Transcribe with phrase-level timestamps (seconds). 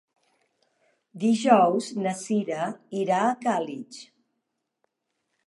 [1.23, 2.63] Dijous na Sira
[3.03, 4.03] irà a Càlig.